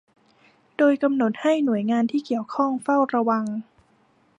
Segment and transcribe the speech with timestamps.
[0.77, 3.45] โดยกำหนดให้หน่วยงานที่เกี่ยวข้องเฝ้าระวัง